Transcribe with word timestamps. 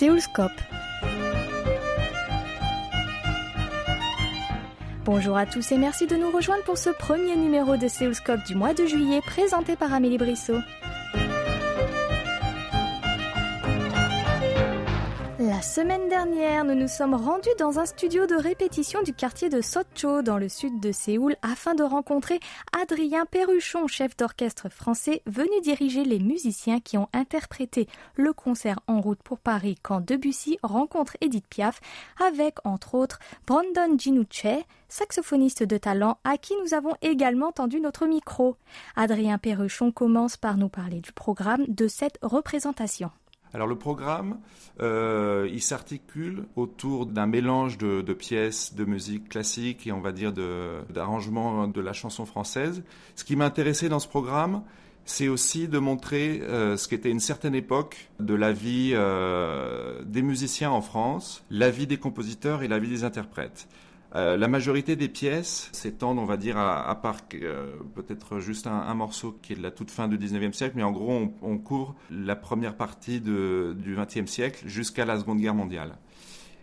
Séoulscope. 0.00 0.52
Bonjour 5.04 5.36
à 5.36 5.44
tous 5.44 5.72
et 5.72 5.76
merci 5.76 6.06
de 6.06 6.16
nous 6.16 6.30
rejoindre 6.30 6.64
pour 6.64 6.78
ce 6.78 6.88
premier 6.88 7.36
numéro 7.36 7.76
de 7.76 7.86
Séoulscope 7.86 8.42
du 8.46 8.54
mois 8.54 8.72
de 8.72 8.86
juillet 8.86 9.20
présenté 9.20 9.76
par 9.76 9.92
Amélie 9.92 10.16
Brissot. 10.16 10.60
La 15.60 15.66
semaine 15.66 16.08
dernière, 16.08 16.64
nous 16.64 16.74
nous 16.74 16.88
sommes 16.88 17.12
rendus 17.12 17.50
dans 17.58 17.78
un 17.78 17.84
studio 17.84 18.26
de 18.26 18.34
répétition 18.34 19.02
du 19.02 19.12
quartier 19.12 19.50
de 19.50 19.60
Sotcho, 19.60 20.22
dans 20.22 20.38
le 20.38 20.48
sud 20.48 20.80
de 20.80 20.90
Séoul, 20.90 21.36
afin 21.42 21.74
de 21.74 21.82
rencontrer 21.82 22.40
Adrien 22.72 23.26
Perruchon, 23.26 23.86
chef 23.86 24.16
d'orchestre 24.16 24.70
français, 24.70 25.20
venu 25.26 25.60
diriger 25.62 26.02
les 26.02 26.18
musiciens 26.18 26.80
qui 26.80 26.96
ont 26.96 27.10
interprété 27.12 27.88
le 28.16 28.32
concert 28.32 28.80
en 28.86 29.02
route 29.02 29.22
pour 29.22 29.38
Paris 29.38 29.76
quand 29.82 30.00
Debussy 30.00 30.58
rencontre 30.62 31.18
Edith 31.20 31.46
Piaf, 31.46 31.82
avec 32.26 32.54
entre 32.64 32.94
autres 32.94 33.18
Brandon 33.46 33.98
Ginucci, 33.98 34.64
saxophoniste 34.88 35.62
de 35.62 35.76
talent 35.76 36.16
à 36.24 36.38
qui 36.38 36.54
nous 36.64 36.72
avons 36.72 36.96
également 37.02 37.52
tendu 37.52 37.82
notre 37.82 38.06
micro. 38.06 38.56
Adrien 38.96 39.36
Perruchon 39.36 39.92
commence 39.92 40.38
par 40.38 40.56
nous 40.56 40.70
parler 40.70 41.00
du 41.00 41.12
programme 41.12 41.66
de 41.68 41.86
cette 41.86 42.18
représentation. 42.22 43.10
Alors 43.52 43.66
le 43.66 43.76
programme, 43.76 44.38
euh, 44.80 45.48
il 45.52 45.60
s'articule 45.60 46.44
autour 46.54 47.06
d'un 47.06 47.26
mélange 47.26 47.78
de, 47.78 48.12
pièces 48.12 48.74
de 48.74 48.84
musique 48.84 49.28
classique 49.28 49.86
et 49.86 49.92
on 49.92 50.00
va 50.00 50.12
dire 50.12 50.32
d'arrangements 50.32 51.66
de, 51.66 51.80
la 51.80 51.92
chanson 51.92 52.26
française. 52.26 52.82
Ce 53.16 53.24
qui 53.24 53.36
m'a 53.36 53.46
intéressé 53.46 53.88
dans 53.88 53.98
ce 53.98 54.08
programme, 54.08 54.62
c'est 55.04 55.28
aussi 55.28 55.66
de 55.66 55.78
montrer 55.78 56.40
euh, 56.42 56.76
ce 56.76 56.86
qu'était 56.86 57.10
une 57.10 57.20
certaine 57.20 57.54
époque 57.54 58.10
de 58.20 58.34
la 58.34 58.52
vie 58.52 58.92
euh, 58.94 60.02
des 60.04 60.22
musiciens 60.22 60.70
en 60.70 60.82
France, 60.82 61.42
la 61.50 61.70
vie 61.70 61.86
des 61.86 61.96
compositeurs 61.96 62.62
et 62.62 62.68
la 62.68 62.78
vie 62.78 62.88
des 62.88 63.02
interprètes. 63.02 63.66
Euh, 64.16 64.36
la 64.36 64.48
majorité 64.48 64.96
des 64.96 65.08
pièces 65.08 65.68
s'étendent, 65.72 66.18
on 66.18 66.24
va 66.24 66.36
dire, 66.36 66.58
à, 66.58 67.00
part 67.00 67.18
euh, 67.34 67.72
peut-être 67.94 68.40
juste 68.40 68.66
un, 68.66 68.94
morceau 68.94 69.38
qui 69.40 69.52
est 69.52 69.56
de 69.56 69.62
la 69.62 69.70
toute 69.70 69.90
fin 69.90 70.08
du 70.08 70.18
19e 70.18 70.52
siècle, 70.52 70.74
mais 70.76 70.82
en 70.82 70.90
gros, 70.90 71.32
on, 71.42 71.58
court 71.58 71.94
la 72.10 72.34
première 72.34 72.74
partie 72.74 73.20
du 73.20 73.96
20e 73.96 74.26
siècle 74.26 74.62
jusqu'à 74.66 75.04
la 75.04 75.18
Seconde 75.18 75.38
Guerre 75.38 75.54
mondiale. 75.54 75.96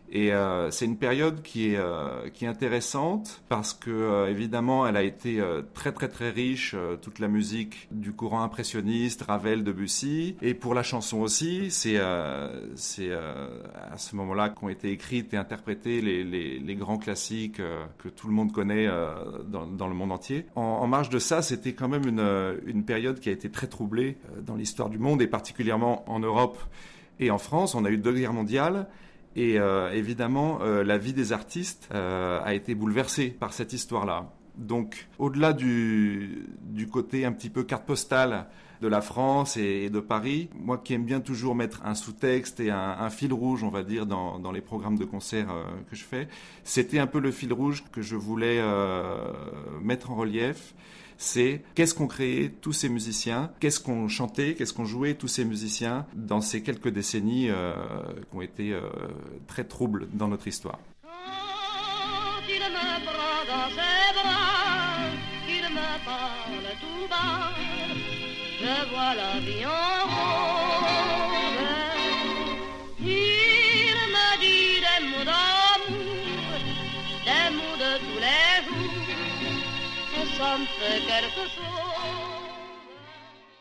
Et 0.09 0.31
euh, 0.31 0.71
c'est 0.71 0.85
une 0.85 0.97
période 0.97 1.41
qui 1.41 1.73
est, 1.73 1.77
euh, 1.77 2.29
qui 2.29 2.45
est 2.45 2.47
intéressante 2.47 3.41
parce 3.49 3.73
que 3.73 3.91
euh, 3.91 4.29
évidemment 4.29 4.87
elle 4.87 4.95
a 4.95 5.03
été 5.03 5.43
très 5.73 5.91
très 5.91 6.07
très 6.07 6.29
riche 6.29 6.75
toute 7.01 7.19
la 7.19 7.27
musique 7.27 7.87
du 7.91 8.13
courant 8.13 8.41
impressionniste, 8.41 9.23
Ravel, 9.23 9.63
Debussy 9.63 10.37
et 10.41 10.53
pour 10.53 10.73
la 10.73 10.83
chanson 10.83 11.19
aussi 11.19 11.71
c'est 11.71 11.99
c'est 12.75 13.11
à 13.11 13.97
ce 13.97 14.15
moment-là 14.15 14.49
qu'ont 14.49 14.69
été 14.69 14.91
écrites 14.91 15.33
et 15.33 15.37
interprétées 15.37 16.01
les, 16.01 16.23
les, 16.23 16.59
les 16.59 16.75
grands 16.75 16.97
classiques 16.97 17.61
que 17.97 18.09
tout 18.09 18.27
le 18.27 18.33
monde 18.33 18.51
connaît 18.51 18.87
dans, 19.47 19.67
dans, 19.67 19.87
le 19.87 19.93
monde 19.93 20.11
entier. 20.11 20.45
En, 20.55 20.61
en 20.61 20.87
marge 20.87 21.09
de 21.09 21.19
ça 21.19 21.41
c'était 21.41 21.73
quand 21.73 21.89
même 21.89 22.07
une, 22.07 22.57
une 22.65 22.83
période 22.85 23.19
qui 23.19 23.29
a 23.29 23.31
été 23.31 23.49
très 23.49 23.67
troublée 23.67 24.17
dans 24.45 24.55
l'histoire 24.55 24.89
du 24.89 24.99
monde 24.99 25.21
et 25.21 25.27
particulièrement 25.27 26.09
en 26.09 26.19
Europe 26.19 26.57
et 27.19 27.31
en 27.31 27.37
France. 27.37 27.75
On 27.75 27.83
a 27.85 27.89
eu 27.89 27.97
deux 27.97 28.13
guerres 28.13 28.33
mondiales 28.33 28.87
et 29.37 29.59
euh, 29.59 29.91
évidemment, 29.93 30.59
euh, 30.63 30.83
la 30.83 30.97
vie 30.97 31.13
des 31.13 31.31
artistes 31.31 31.87
euh, 31.93 32.41
a 32.43 32.55
été 32.55 32.73
bouleversée 32.73 33.29
par 33.29 33.53
cette 33.53 33.71
histoire-là. 33.71 34.31
Donc, 34.55 35.07
au-delà 35.19 35.53
du, 35.53 36.47
côté 36.91 37.23
un 37.23 37.31
petit 37.31 37.51
peu 37.51 37.63
carte 37.63 37.85
postale 37.85 38.47
de 38.81 38.87
la 38.87 39.01
France 39.01 39.55
et, 39.55 39.91
de 39.91 39.99
Paris, 39.99 40.49
moi 40.59 40.79
qui 40.79 40.95
aime 40.95 41.05
bien 41.05 41.19
toujours 41.19 41.53
mettre 41.53 41.85
un 41.85 41.93
sous-texte 41.93 42.59
et 42.61 42.71
un, 42.71 43.09
fil 43.11 43.31
rouge, 43.31 43.63
on 43.63 43.69
va 43.69 43.83
dire, 43.83 44.07
dans 44.07 44.51
les 44.51 44.61
programmes 44.61 44.97
de 44.97 45.05
concert 45.05 45.47
que 45.89 45.95
je 45.95 46.03
fais, 46.03 46.27
c'était 46.63 46.97
un 46.97 47.05
peu 47.05 47.19
le 47.19 47.29
fil 47.29 47.53
rouge 47.53 47.83
que 47.91 48.01
je 48.01 48.15
voulais 48.15 48.59
mettre 49.83 50.09
en 50.09 50.15
relief 50.15 50.73
c'est 51.17 51.63
qu'est-ce 51.75 51.93
qu'ont 51.93 52.07
créé 52.07 52.51
tous 52.61 52.73
ces 52.73 52.89
musiciens, 52.89 53.51
qu'est-ce 53.59 53.79
qu'ont 53.79 54.07
chanté, 54.07 54.55
qu'est-ce 54.55 54.73
qu'ont 54.73 54.85
joué 54.85 55.15
tous 55.15 55.27
ces 55.27 55.45
musiciens 55.45 56.05
dans 56.15 56.41
ces 56.41 56.63
quelques 56.63 56.89
décennies 56.89 57.49
euh, 57.49 57.73
qui 58.29 58.37
ont 58.37 58.41
été 58.41 58.73
euh, 58.73 58.81
très 59.47 59.63
troubles 59.63 60.07
dans 60.13 60.27
notre 60.27 60.47
histoire. 60.47 60.79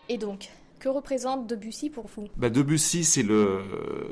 Et 0.09 0.19
donc, 0.19 0.49
que 0.79 0.89
représente 0.89 1.47
Debussy 1.47 1.91
pour 1.91 2.07
vous? 2.07 2.29
Bah 2.37 2.51
Debussy, 2.51 3.05
c'est 3.05 3.23
le, 3.23 3.61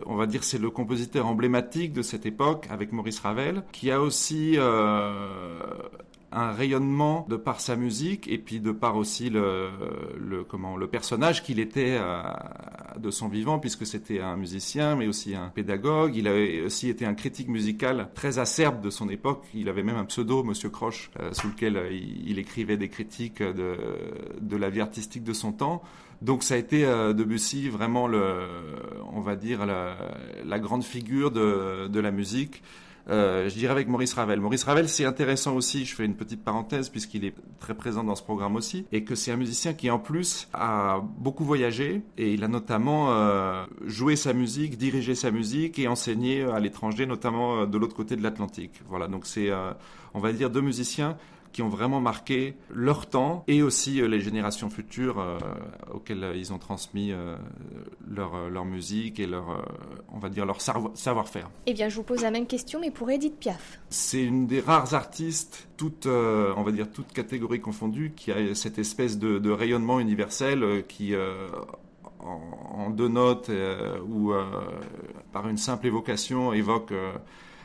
on 0.06 0.16
va 0.16 0.26
dire, 0.26 0.44
c'est 0.44 0.58
le 0.58 0.70
compositeur 0.70 1.26
emblématique 1.26 1.92
de 1.92 2.02
cette 2.02 2.26
époque 2.26 2.66
avec 2.70 2.92
Maurice 2.92 3.20
Ravel, 3.20 3.62
qui 3.72 3.90
a 3.90 4.00
aussi 4.00 4.54
euh, 4.56 5.10
un 6.34 6.50
rayonnement 6.50 7.26
de 7.28 7.36
par 7.36 7.60
sa 7.60 7.76
musique 7.76 8.28
et 8.28 8.38
puis 8.38 8.60
de 8.60 8.72
par 8.72 8.96
aussi 8.96 9.30
le, 9.30 9.70
le 10.18 10.42
comment 10.42 10.76
le 10.76 10.88
personnage 10.88 11.42
qu'il 11.42 11.60
était 11.60 11.96
euh, 11.98 12.22
de 12.98 13.10
son 13.10 13.28
vivant 13.28 13.58
puisque 13.58 13.86
c'était 13.86 14.20
un 14.20 14.36
musicien 14.36 14.96
mais 14.96 15.06
aussi 15.06 15.34
un 15.34 15.48
pédagogue. 15.48 16.16
Il 16.16 16.26
avait 16.26 16.62
aussi 16.62 16.88
été 16.88 17.06
un 17.06 17.14
critique 17.14 17.48
musical 17.48 18.08
très 18.14 18.38
acerbe 18.38 18.80
de 18.80 18.90
son 18.90 19.08
époque. 19.08 19.44
Il 19.54 19.68
avait 19.68 19.84
même 19.84 19.96
un 19.96 20.04
pseudo, 20.04 20.42
Monsieur 20.42 20.70
Croche, 20.70 21.10
euh, 21.20 21.32
sous 21.32 21.48
lequel 21.48 21.76
euh, 21.76 21.92
il, 21.92 22.38
écrivait 22.38 22.76
des 22.76 22.88
critiques 22.88 23.40
de, 23.40 23.76
de 24.40 24.56
la 24.56 24.70
vie 24.70 24.80
artistique 24.80 25.22
de 25.22 25.32
son 25.32 25.52
temps. 25.52 25.82
Donc 26.20 26.42
ça 26.42 26.54
a 26.54 26.56
été 26.56 26.84
Debussy 26.84 27.68
vraiment 27.68 28.06
le, 28.06 28.46
on 29.12 29.20
va 29.20 29.36
dire 29.36 29.66
la, 29.66 29.96
la 30.44 30.58
grande 30.58 30.82
figure 30.82 31.30
de, 31.30 31.86
de 31.88 32.00
la 32.00 32.10
musique. 32.10 32.62
Euh, 33.10 33.48
je 33.48 33.54
dirais 33.54 33.72
avec 33.72 33.88
Maurice 33.88 34.14
Ravel. 34.14 34.40
Maurice 34.40 34.64
Ravel, 34.64 34.88
c'est 34.88 35.04
intéressant 35.04 35.54
aussi, 35.54 35.84
je 35.84 35.94
fais 35.94 36.04
une 36.04 36.14
petite 36.14 36.42
parenthèse 36.42 36.88
puisqu'il 36.88 37.24
est 37.24 37.34
très 37.60 37.74
présent 37.74 38.02
dans 38.02 38.14
ce 38.14 38.22
programme 38.22 38.56
aussi, 38.56 38.86
et 38.92 39.04
que 39.04 39.14
c'est 39.14 39.30
un 39.30 39.36
musicien 39.36 39.74
qui 39.74 39.90
en 39.90 39.98
plus 39.98 40.48
a 40.52 41.00
beaucoup 41.18 41.44
voyagé, 41.44 42.02
et 42.16 42.32
il 42.32 42.44
a 42.44 42.48
notamment 42.48 43.12
euh, 43.12 43.64
joué 43.84 44.16
sa 44.16 44.32
musique, 44.32 44.78
dirigé 44.78 45.14
sa 45.14 45.30
musique 45.30 45.78
et 45.78 45.88
enseigné 45.88 46.42
à 46.44 46.60
l'étranger, 46.60 47.06
notamment 47.06 47.60
euh, 47.60 47.66
de 47.66 47.78
l'autre 47.78 47.96
côté 47.96 48.16
de 48.16 48.22
l'Atlantique. 48.22 48.80
Voilà, 48.88 49.06
donc 49.06 49.26
c'est, 49.26 49.50
on 50.14 50.20
va 50.20 50.32
dire, 50.32 50.50
deux 50.50 50.60
musiciens 50.60 51.16
qui 51.54 51.62
ont 51.62 51.68
vraiment 51.68 52.00
marqué 52.00 52.56
leur 52.68 53.06
temps 53.06 53.44
et 53.46 53.62
aussi 53.62 54.02
euh, 54.02 54.08
les 54.08 54.20
générations 54.20 54.68
futures 54.70 55.20
euh, 55.20 55.38
auxquelles 55.94 56.32
ils 56.34 56.52
ont 56.52 56.58
transmis 56.58 57.12
euh, 57.12 57.36
leur, 58.10 58.50
leur 58.50 58.64
musique 58.64 59.20
et 59.20 59.26
leur, 59.26 59.64
on 60.12 60.18
va 60.18 60.28
dire, 60.28 60.44
leur 60.44 60.60
savoir-faire. 60.60 61.48
Eh 61.66 61.72
bien, 61.72 61.88
je 61.88 61.94
vous 61.94 62.02
pose 62.02 62.22
la 62.22 62.32
même 62.32 62.48
question, 62.48 62.80
mais 62.80 62.90
pour 62.90 63.08
Edith 63.08 63.38
Piaf. 63.38 63.78
C'est 63.88 64.24
une 64.24 64.48
des 64.48 64.58
rares 64.58 64.94
artistes, 64.94 65.68
toutes, 65.76 66.06
on 66.06 66.62
va 66.62 66.72
dire, 66.72 66.90
toutes 66.90 67.12
catégories 67.12 67.60
confondues, 67.60 68.12
qui 68.16 68.32
a 68.32 68.54
cette 68.56 68.80
espèce 68.80 69.18
de, 69.18 69.38
de 69.38 69.50
rayonnement 69.50 70.00
universel 70.00 70.84
qui, 70.88 71.14
en, 72.18 72.40
en, 72.78 72.90
deux 72.90 73.08
notes 73.08 73.50
ou 74.08 74.32
par 75.32 75.48
une 75.48 75.58
simple 75.58 75.86
évocation, 75.86 76.52
évoque 76.52 76.92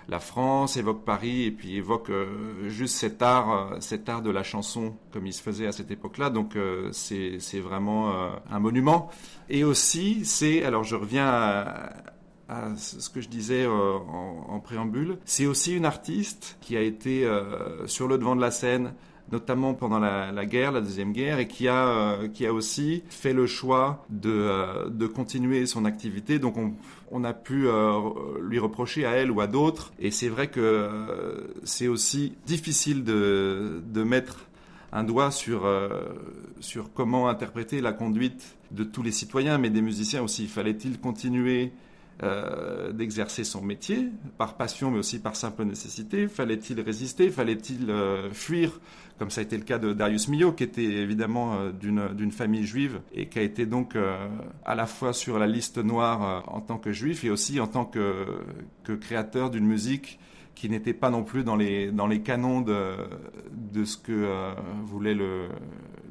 la 0.10 0.20
France, 0.20 0.76
évoque 0.76 1.06
Paris 1.06 1.44
et 1.44 1.52
puis 1.52 1.76
évoque 1.76 2.10
euh, 2.10 2.68
juste 2.68 2.96
cet 2.96 3.22
art, 3.22 3.52
euh, 3.52 3.78
cet 3.80 4.10
art 4.10 4.22
de 4.22 4.32
la 4.32 4.44
chanson 4.44 4.96
comme 5.12 5.28
il 5.28 5.34
se 5.34 5.42
faisait 5.42 5.68
à 5.68 5.72
cette 5.72 5.92
époque-là. 5.92 6.30
Donc 6.32 6.56
euh, 6.56 6.90
c'est 6.92 7.60
vraiment 7.60 8.12
un 8.50 8.60
monument. 8.60 9.10
Et 9.50 9.64
aussi 9.64 10.26
c'est, 10.26 10.64
alors 10.64 10.84
je 10.84 10.96
reviens 10.96 11.28
à, 11.28 12.76
ce 12.76 13.10
que 13.10 13.22
je 13.22 13.30
disais 13.30 13.68
en, 13.68 14.60
préambule, 14.60 15.20
c'est 15.26 15.46
aussi 15.46 15.76
une 15.76 15.86
artiste 15.86 16.58
qui 16.62 16.76
a 16.76 16.82
été 16.82 17.28
sur 17.86 18.08
le 18.08 18.18
devant 18.18 18.36
de 18.36 18.42
la 18.42 18.52
scène 18.52 18.94
notamment 19.32 19.74
pendant 19.74 20.00
la, 20.00 20.46
guerre, 20.46 20.72
la 20.72 20.82
deuxième 20.82 21.12
guerre, 21.12 21.40
et 21.40 21.48
qui 21.48 21.68
a 21.68 21.88
euh, 21.88 22.28
qui 22.28 22.46
a 22.46 22.54
aussi 22.54 23.04
fait 23.10 23.34
le 23.34 23.48
choix 23.48 24.06
de 24.10 24.32
euh, 24.32 24.90
de 24.90 25.08
continuer 25.08 25.66
son 25.66 25.86
activité. 25.86 26.40
Donc 26.40 26.58
on 26.58 26.74
on 27.12 27.24
a 27.24 27.34
pu 27.34 27.68
euh, 27.68 28.00
lui 28.42 28.60
reprocher 28.60 29.06
à 29.06 29.12
elle 29.12 29.32
ou 29.32 29.42
à 29.42 29.48
d'autres, 29.48 29.92
et 30.00 30.12
c'est 30.12 30.30
vrai 30.30 30.48
que 30.48 30.90
c'est 31.64 31.88
aussi 31.88 32.34
difficile 32.46 33.04
de 33.04 33.82
de 33.86 34.04
mettre 34.04 34.46
un 34.92 35.04
doigt 35.04 35.32
sur 35.32 35.70
sur 36.60 36.92
comment 36.94 37.30
interpréter 37.30 37.82
la 37.82 37.94
conduite 37.94 38.58
de 38.72 38.84
tous 38.84 39.04
les 39.04 39.12
citoyens, 39.12 39.58
mais 39.58 39.70
des 39.70 39.82
musiciens 39.82 40.24
aussi. 40.24 40.48
Fallait-il 40.48 41.00
continuer 41.00 41.72
euh, 42.22 42.92
d'exercer 42.92 43.46
son 43.46 43.62
métier, 43.62 44.10
par 44.38 44.58
passion 44.58 44.92
mais 44.92 45.00
aussi 45.00 45.20
par 45.20 45.38
simple 45.38 45.64
nécessité. 45.64 46.28
Fallait-il 46.28 46.82
résister? 46.82 47.30
Fallait-il 47.30 47.90
euh, 47.90 48.30
fuir? 48.32 48.82
Comme 49.18 49.30
ça 49.30 49.40
a 49.40 49.44
été 49.44 49.58
le 49.58 49.64
cas 49.64 49.78
de 49.80 49.94
Darius 49.94 50.28
Milhaud, 50.28 50.52
qui 50.52 50.64
était 50.64 50.84
évidemment 50.84 51.56
euh, 51.56 51.72
d'une 51.72 52.32
famille 52.32 52.66
juive 52.66 53.00
et 53.14 53.28
qui 53.28 53.40
a 53.40 53.42
été 53.42 53.66
donc 53.66 53.96
à 54.66 54.76
la 54.76 54.86
fois 54.86 55.14
sur 55.14 55.40
la 55.40 55.48
liste 55.48 55.78
noire 55.78 56.44
en 56.48 56.60
tant 56.60 56.78
que 56.78 56.92
juif 56.92 57.24
et 57.24 57.30
aussi 57.30 57.60
en 57.60 57.68
tant 57.68 57.86
que, 57.86 58.26
que 58.84 58.94
créateur 58.94 59.50
d'une 59.50 59.66
musique 59.66 60.20
qui 60.60 60.70
n'était 60.70 60.94
pas 60.94 61.10
non 61.10 61.24
plus 61.24 61.46
dans 61.46 61.56
les, 61.56 61.90
dans 61.90 62.06
les 62.06 62.22
canons 62.22 62.60
de, 62.60 62.98
de 63.50 63.86
ce 63.86 63.96
que 63.96 64.12
euh, 64.12 64.52
voulait 64.84 65.14
le, 65.14 65.48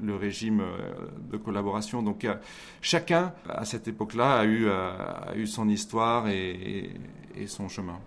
le, 0.00 0.16
régime 0.16 0.60
euh, 0.60 1.06
de 1.30 1.36
collaboration. 1.36 2.02
Donc 2.02 2.24
euh, 2.24 2.34
chacun, 2.80 3.34
à 3.46 3.66
cette 3.66 3.88
époque-là, 3.88 4.38
a 4.38 4.44
eu, 4.46 4.70
a 4.70 5.34
eu 5.36 5.46
son 5.46 5.68
histoire 5.68 6.28
et, 6.28 6.94
et 7.36 7.46
son 7.46 7.68
chemin. 7.68 8.00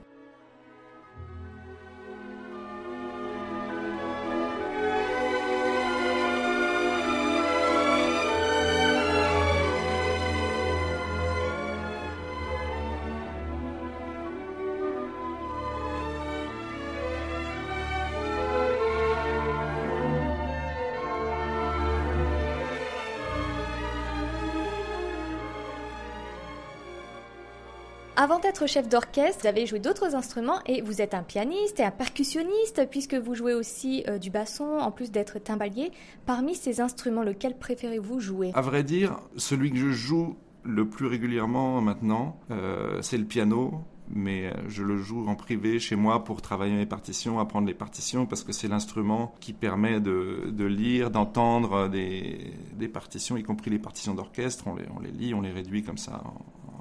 Avant 28.22 28.38
d'être 28.38 28.68
chef 28.68 28.88
d'orchestre, 28.88 29.42
vous 29.42 29.48
avez 29.48 29.66
joué 29.66 29.80
d'autres 29.80 30.16
instruments 30.16 30.60
et 30.68 30.84
vous 30.84 31.02
êtes 31.02 31.16
un 31.16 31.24
pianiste 31.24 31.80
et 31.80 31.84
un 31.84 31.90
percussionniste 31.90 32.88
puisque 32.92 33.16
vous 33.16 33.34
jouez 33.34 33.56
aussi 33.56 34.04
euh, 34.08 34.20
du 34.20 34.30
basson 34.30 34.78
en 34.80 34.92
plus 34.92 35.10
d'être 35.10 35.40
timbalier. 35.40 35.92
Parmi 36.28 36.54
ces 36.54 36.82
instruments, 36.82 37.24
lequel 37.24 37.58
préférez-vous 37.58 38.20
jouer? 38.20 38.52
À 38.54 38.62
vrai 38.62 38.84
dire, 38.84 39.20
celui 39.38 39.72
que 39.72 39.78
je 39.78 39.90
joue 39.90 40.36
le 40.62 40.88
plus 40.88 41.08
régulièrement 41.08 41.82
maintenant, 41.82 42.38
euh, 42.52 43.02
c'est 43.02 43.18
le 43.18 43.26
piano 43.26 43.82
mais 44.14 44.48
euh, 44.48 44.52
je 44.68 44.84
le 44.84 44.98
joue 44.98 45.26
en 45.28 45.36
privé 45.36 45.80
chez 45.80 45.96
moi 45.96 46.24
pour 46.24 46.42
travailler 46.42 46.76
mes 46.76 46.86
partitions, 46.86 47.40
apprendre 47.40 47.66
les 47.66 47.74
partitions, 47.74 48.26
parce 48.26 48.44
que 48.44 48.52
c'est 48.52 48.68
l'instrument 48.68 49.34
qui 49.40 49.54
permet 49.54 50.02
de, 50.02 50.66
lire, 50.66 51.12
d'entendre 51.12 51.88
des, 51.88 52.54
des, 52.74 52.88
partitions, 52.90 53.38
y 53.38 53.44
compris 53.44 53.72
les 53.72 53.80
partitions 53.80 54.14
d'orchestre. 54.14 54.66
On 54.68 54.76
les, 54.76 54.84
on 54.96 55.00
les, 55.00 55.12
lit, 55.12 55.34
on 55.34 55.40
les 55.40 55.52
réduit 55.52 55.82
comme 55.82 55.98
ça 55.98 56.22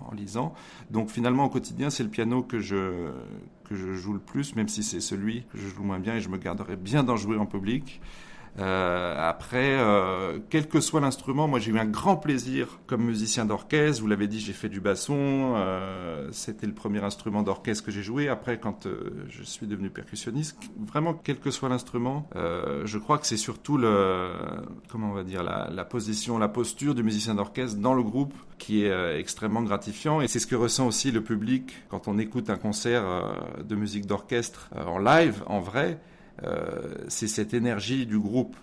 en, 0.08 0.14
lisant. 0.14 0.55
Donc 0.91 1.11
finalement, 1.11 1.44
au 1.44 1.49
quotidien, 1.49 1.91
c'est 1.91 2.02
le 2.02 2.08
piano 2.08 2.43
que 2.43 2.58
je, 2.58 3.11
que 3.64 3.75
je 3.75 3.94
joue 3.94 4.12
le 4.12 4.20
plus, 4.20 4.55
même 4.56 4.69
si 4.69 4.82
c'est 4.82 5.00
celui 5.00 5.44
que 5.52 5.58
je 5.58 5.69
joue 5.69 5.82
moins 5.82 5.99
bien, 5.99 6.17
et 6.17 6.20
je 6.20 6.29
me 6.29 6.38
garderai 6.38 6.76
bien 6.76 7.02
d'en 7.02 7.17
jouer 7.17 7.37
en 7.37 7.47
public. 7.47 8.00
Euh, 8.58 9.17
après, 9.19 9.79
euh, 9.79 10.38
quel 10.50 10.69
que 10.69 10.81
soit 10.81 11.00
l'instrument, 11.00 11.47
moi 11.47 11.58
j'ai 11.61 11.70
eu 11.70 11.79
un 11.79 11.87
grand 11.87 12.17
plaisir 12.17 12.81
comme 12.87 13.02
musicien 13.05 13.44
d'orchestre. 13.44 14.02
Vous 14.02 14.08
l'avez 14.08 14.26
dit, 14.26 14.41
j'ai 14.41 14.52
fait 14.52 14.69
du 14.69 14.81
basson. 14.81 15.55
Euh, 15.56 16.29
C'était 16.32 16.67
le 16.67 16.75
premier 16.75 17.02
instrument 17.02 17.43
d'orchestre 17.43 17.85
que 17.85 17.91
j'ai 17.91 18.02
joué. 18.02 18.29
Après, 18.29 18.58
quand 18.58 18.87
je 19.29 19.43
suis 19.43 19.67
devenu 19.67 19.91
percussionniste, 19.91 20.58
vraiment 20.87 21.14
quel 21.14 21.38
que 21.38 21.50
soit 21.50 21.69
l'instrument, 21.69 22.29
je 22.35 22.99
crois 22.99 23.19
que 23.19 23.26
c'est 23.26 23.37
surtout 23.37 23.76
le, 23.76 24.31
comment 24.88 25.11
on 25.11 25.14
va 25.14 25.25
dire, 25.25 25.43
la, 25.43 25.69
la 25.70 25.85
position, 25.85 26.38
la 26.38 26.49
posture 26.49 26.94
du 26.94 27.03
musicien 27.03 27.35
d'orchestre 27.35 27.79
dans 27.79 27.94
le 27.94 28.03
groupe 28.03 28.35
qui 28.58 28.85
est 28.85 29.19
extrêmement 29.19 29.62
gratifiant. 29.62 30.20
Et 30.20 30.29
c'est 30.29 30.38
ce 30.38 30.46
que 30.46 30.56
ressent 30.56 30.87
aussi 30.87 31.11
le 31.11 31.23
public 31.23 31.73
quand 31.88 32.08
on 32.08 32.19
écoute 32.19 32.50
un 32.50 32.56
concert 32.56 33.05
de 33.62 33.75
musique 33.75 34.06
d'orchestre 34.06 34.70
en 34.75 34.99
live, 34.99 35.43
en 35.46 35.61
vrai. 35.61 36.00
Euh, 36.45 36.95
c'est 37.09 37.29
cette 37.29 37.55
énergie 37.55 38.07
du 38.07 38.19
groupe. 38.19 38.57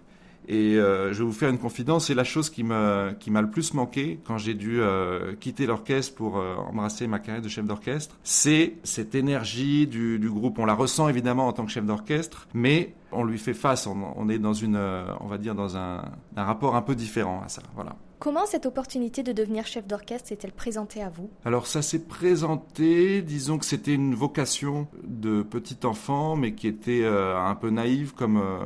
Et 0.50 0.78
euh, 0.78 1.12
je 1.12 1.20
vais 1.20 1.26
vous 1.26 1.34
faire 1.34 1.50
une 1.50 1.58
confidence, 1.58 2.08
c'est 2.08 2.16
la 2.16 2.24
chose 2.24 2.50
qui 2.50 2.64
m'a 2.64 3.10
qui 3.20 3.32
m'a 3.32 3.42
le 3.42 3.50
plus 3.50 3.74
manqué 3.74 4.18
quand 4.24 4.38
j'ai 4.38 4.54
dû 4.54 4.80
euh, 4.80 5.36
quitter 5.36 5.66
l'orchestre 5.66 6.16
pour 6.16 6.38
embrasser 6.38 7.06
ma 7.06 7.20
carrière 7.20 7.42
de 7.42 7.50
chef 7.50 7.66
d'orchestre. 7.66 8.16
C'est 8.24 8.76
cette 8.84 9.14
énergie 9.14 9.88
du, 9.88 10.20
du, 10.20 10.30
groupe. 10.30 10.58
On 10.58 10.66
la 10.66 10.74
ressent 10.74 11.10
évidemment 11.10 11.48
en 11.48 11.54
tant 11.54 11.66
que 11.66 11.72
chef 11.72 11.86
d'orchestre, 11.86 12.48
mais 12.54 12.94
on 13.12 13.26
lui 13.26 13.40
fait 13.40 13.54
face. 13.54 13.88
On, 13.88 13.98
on 14.16 14.30
est 14.30 14.40
dans 14.40 14.54
une, 14.54 14.78
on 15.20 15.28
va 15.28 15.38
dire 15.38 15.54
dans 15.54 15.76
un, 15.76 16.06
un 16.38 16.44
rapport 16.44 16.78
un 16.78 16.82
peu 16.82 16.96
différent 16.96 17.42
à 17.46 17.50
ça. 17.50 17.64
Voilà. 17.76 17.98
Comment 18.20 18.48
cette 18.48 18.66
opportunité 18.66 19.22
de 19.22 19.32
devenir 19.32 19.68
chef 19.68 19.86
d'orchestre 19.86 20.30
s'est-elle 20.30 20.52
présentée 20.52 21.04
à 21.04 21.10
vous? 21.10 21.30
Alors 21.46 21.68
ça 21.68 21.84
s'est 21.84 22.04
présenté, 22.04 23.22
disons 23.22 23.60
que 23.60 23.66
c'était 23.66 23.94
une 23.94 24.16
vocation 24.16 24.88
de 25.04 25.44
petit 25.44 25.86
enfant, 25.86 26.36
mais 26.36 26.56
qui 26.56 26.68
était 26.68 27.04
euh, 27.04 27.38
un 27.38 27.54
peu 27.54 27.70
naïve 27.70 28.16
comme 28.16 28.38
euh, 28.38 28.66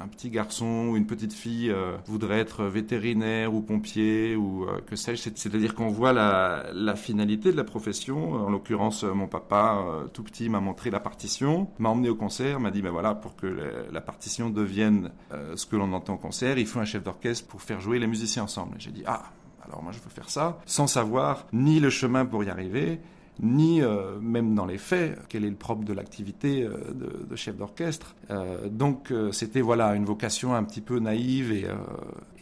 un 0.00 0.08
petit 0.08 0.30
garçon 0.30 0.88
ou 0.90 0.96
une 0.96 1.06
petite 1.06 1.32
fille 1.32 1.70
euh, 1.70 1.96
voudrait 2.06 2.38
être 2.38 2.64
vétérinaire 2.64 3.54
ou 3.54 3.60
pompier 3.60 4.36
ou 4.36 4.64
euh, 4.64 4.80
que 4.86 4.96
sais-je. 4.96 5.30
C'est-à-dire 5.34 5.74
qu'on 5.74 5.88
voit 5.88 6.12
la, 6.12 6.94
finalité 6.96 7.52
de 7.52 7.56
la 7.56 7.64
profession. 7.64 8.32
En 8.32 8.50
l'occurrence, 8.50 9.02
mon 9.04 9.26
papa, 9.26 9.84
euh, 9.86 10.06
tout 10.08 10.22
petit, 10.22 10.48
m'a 10.48 10.60
montré 10.60 10.90
la 10.90 11.00
partition, 11.00 11.68
m'a 11.78 11.88
emmené 11.88 12.08
au 12.08 12.14
concert, 12.14 12.60
m'a 12.60 12.70
dit, 12.70 12.82
ben 12.82 12.90
voilà, 12.90 13.14
pour 13.14 13.36
que 13.36 13.46
la, 13.46 13.90
la 13.92 14.00
partition 14.00 14.50
devienne 14.50 15.10
euh, 15.32 15.56
ce 15.56 15.66
que 15.66 15.76
l'on 15.76 15.92
entend 15.92 16.14
au 16.14 16.18
concert, 16.18 16.58
il 16.58 16.66
faut 16.66 16.80
un 16.80 16.84
chef 16.84 17.02
d'orchestre 17.02 17.46
pour 17.48 17.62
faire 17.62 17.80
jouer 17.80 17.98
les 17.98 18.06
musiciens 18.06 18.44
ensemble. 18.44 18.76
J'ai 18.78 18.90
dit, 18.90 19.02
ah, 19.06 19.24
alors 19.64 19.82
moi 19.82 19.92
je 19.92 19.98
veux 19.98 20.10
faire 20.10 20.30
ça, 20.30 20.58
sans 20.66 20.86
savoir 20.86 21.46
ni 21.52 21.80
le 21.80 21.90
chemin 21.90 22.24
pour 22.24 22.44
y 22.44 22.50
arriver, 22.50 23.00
ni 23.40 23.82
euh, 23.82 24.18
même 24.20 24.54
dans 24.54 24.66
les 24.66 24.78
faits 24.78 25.18
quel 25.28 25.44
est 25.44 25.50
le 25.50 25.56
propre 25.56 25.84
de 25.84 25.92
l'activité 25.92 26.62
euh, 26.64 26.92
de, 27.28 27.36
chef 27.36 27.56
d'orchestre. 27.56 28.16
Euh, 28.30 28.68
donc 28.68 29.12
c'était 29.32 29.60
voilà 29.60 29.94
une 29.94 30.04
vocation 30.04 30.54
un 30.54 30.64
petit 30.64 30.80
peu 30.80 30.98
naïve 30.98 31.52
et, 31.52 31.66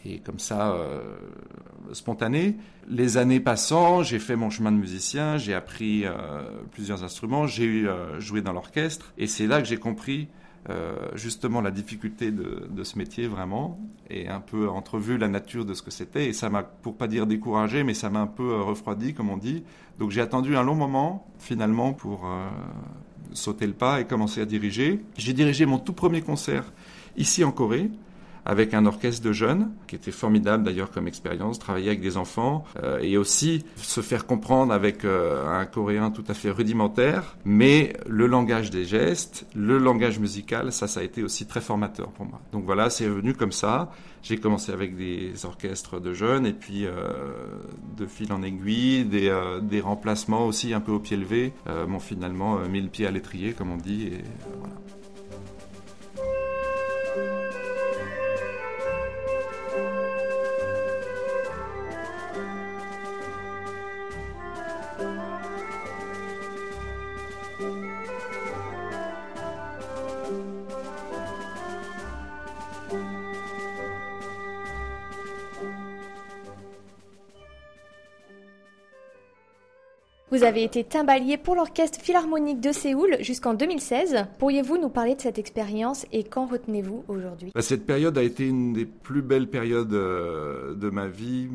et 0.05 0.19
comme 0.19 0.39
ça 0.39 0.75
spontanée. 1.91 2.55
Les 2.89 3.17
années 3.17 3.39
passant, 3.39 4.01
j'ai 4.01 4.19
fait 4.19 4.35
mon 4.35 4.49
chemin 4.49 4.71
de 4.71 4.77
musicien, 4.77 5.37
j'ai 5.37 5.53
appris 5.53 6.05
plusieurs 6.71 7.03
instruments, 7.03 7.45
j'ai 7.47 7.85
joué 8.19 8.41
dans 8.41 8.53
l'orchestre 8.53 9.13
et 9.17 9.27
c'est 9.27 9.47
là 9.47 9.61
que 9.61 9.67
j'ai 9.67 9.77
compris 9.77 10.27
euh, 10.69 10.95
justement 11.15 11.61
la 11.61 11.71
difficulté 11.71 12.31
de, 12.31 12.83
ce 12.83 12.97
métier 12.97 13.27
vraiment 13.27 13.79
et 14.09 14.27
un 14.27 14.41
peu 14.41 14.69
entrevu 14.69 15.17
la 15.17 15.27
nature 15.27 15.65
de 15.65 15.73
ce 15.73 15.81
que 15.81 15.91
c'était. 15.91 16.27
Et 16.27 16.33
ça 16.33 16.49
m'a 16.49 16.63
pour 16.63 16.95
pas 16.95 17.07
dire 17.07 17.25
découragé 17.25 17.83
mais 17.83 17.93
ça 17.93 18.09
m'a 18.09 18.19
un 18.19 18.27
peu 18.27 18.61
refroidi 18.61 19.13
comme 19.13 19.29
on 19.29 19.37
dit. 19.37 19.63
Donc 19.99 20.11
j'ai 20.11 20.21
attendu 20.21 20.57
un 20.57 20.63
long 20.63 20.75
moment 20.75 21.25
finalement 21.39 21.93
pour 21.93 22.25
euh, 22.25 22.49
sauter 23.33 23.65
le 23.65 23.73
pas 23.73 24.01
et 24.01 24.05
commencer 24.05 24.41
à 24.41 24.45
diriger. 24.45 24.99
J'ai 25.17 25.33
dirigé 25.33 25.65
mon 25.65 25.79
tout 25.79 25.93
premier 25.93 26.21
concert 26.21 26.65
ici 27.15 27.43
en 27.43 27.51
Corée 27.51 27.89
avec 28.47 28.73
un 28.73 28.85
orchestre 28.85 29.21
de 29.21 29.33
jeunes, 29.33 29.71
qui 29.87 29.95
était 29.97 30.11
formidable 30.11 30.63
d'ailleurs 30.63 30.89
comme 30.89 31.05
expérience, 31.05 31.59
travailler 31.59 31.89
avec 31.89 31.99
des 31.99 32.15
enfants 32.15 32.63
euh, 32.81 32.97
et 32.99 33.17
aussi 33.17 33.65
se 33.75 33.99
faire 33.99 34.25
comprendre 34.25 34.71
avec 34.71 35.03
euh, 35.03 35.45
un 35.49 35.65
coréen 35.65 36.11
tout 36.11 36.23
à 36.29 36.33
fait 36.33 36.49
rudimentaire, 36.49 37.35
mais 37.43 37.93
le 38.07 38.25
langage 38.25 38.69
des 38.69 38.85
gestes, 38.85 39.45
le 39.53 39.77
langage 39.77 40.17
musical, 40.19 40.71
ça, 40.71 40.87
ça 40.87 41.01
a 41.01 41.03
été 41.03 41.23
aussi 41.23 41.45
très 41.45 41.59
formateur 41.59 42.07
pour 42.11 42.25
moi. 42.25 42.39
Donc 42.53 42.63
voilà, 42.63 42.89
c'est 42.89 43.09
venu 43.09 43.33
comme 43.33 43.51
ça. 43.51 43.91
J'ai 44.23 44.37
commencé 44.37 44.71
avec 44.71 44.95
des 44.95 45.45
orchestres 45.45 45.99
de 45.99 46.13
jeunes 46.13 46.45
et 46.45 46.53
puis 46.53 46.85
euh, 46.85 46.93
de 47.97 48.05
fil 48.05 48.31
en 48.31 48.43
aiguille, 48.43 49.03
des, 49.03 49.81
remplacements 49.81 50.47
aussi 50.47 50.73
un 50.73 50.79
peu 50.79 50.93
au 50.93 50.99
pied 50.99 51.17
levé 51.17 51.53
m'ont 51.87 51.99
finalement 51.99 52.59
mis 52.67 52.81
le 52.81 52.87
pied 52.87 53.05
à 53.05 53.11
l'étrier, 53.11 53.53
comme 53.53 53.71
on 53.71 53.77
dit, 53.77 54.07
et 54.07 54.23
voilà. 54.57 54.73
Avez 80.47 80.63
été 80.63 80.85
timbalier 80.85 81.35
pour 81.37 81.55
l'Orchestre 81.55 81.99
Philharmonique 81.99 82.61
de 82.61 82.71
Séoul 82.71 83.17
jusqu'en 83.19 83.53
2016. 83.53 84.25
Pourriez-vous 84.39 84.77
nous 84.77 84.87
parler 84.87 85.13
de 85.15 85.21
cette 85.21 85.37
expérience 85.37 86.05
et 86.13 86.23
qu'en 86.23 86.45
retenez-vous 86.45 87.03
aujourd'hui? 87.09 87.51
Cette 87.59 87.85
période 87.85 88.17
a 88.17 88.23
été 88.23 88.47
une 88.47 88.71
des 88.71 88.85
plus 88.85 89.21
belles 89.21 89.49
périodes 89.49 89.93
euh, 89.93 90.73
de 90.73 90.89
ma 90.89 91.07
vie 91.07 91.49